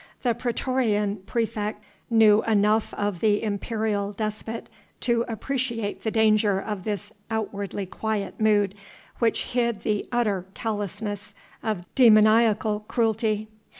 The 0.23 0.33
praetorian 0.33 1.17
praefect 1.27 1.83
knew 2.09 2.41
enough 2.45 2.91
of 2.95 3.19
the 3.19 3.43
imperial 3.43 4.13
despot 4.13 4.67
to 5.01 5.23
appreciate 5.27 6.01
the 6.01 6.09
danger 6.09 6.59
of 6.59 6.85
this 6.85 7.11
outwardly 7.29 7.85
quiet 7.85 8.39
mood, 8.39 8.73
which 9.19 9.43
hid 9.53 9.81
the 9.83 10.07
utter 10.11 10.47
callousness 10.55 11.35
of 11.61 11.85
demoniacal 11.93 12.79
cruelty. 12.87 13.47